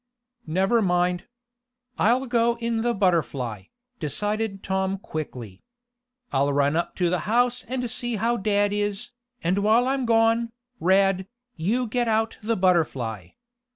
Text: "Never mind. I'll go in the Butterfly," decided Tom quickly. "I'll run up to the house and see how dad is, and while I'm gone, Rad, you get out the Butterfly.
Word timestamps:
"Never 0.47 0.81
mind. 0.81 1.25
I'll 1.99 2.25
go 2.25 2.57
in 2.57 2.81
the 2.81 2.95
Butterfly," 2.95 3.65
decided 3.99 4.63
Tom 4.63 4.97
quickly. 4.97 5.61
"I'll 6.33 6.51
run 6.51 6.75
up 6.75 6.95
to 6.95 7.11
the 7.11 7.19
house 7.29 7.63
and 7.67 7.87
see 7.87 8.15
how 8.15 8.37
dad 8.37 8.73
is, 8.73 9.11
and 9.43 9.59
while 9.59 9.87
I'm 9.87 10.07
gone, 10.07 10.53
Rad, 10.79 11.27
you 11.55 11.85
get 11.85 12.07
out 12.07 12.39
the 12.41 12.57
Butterfly. 12.57 13.27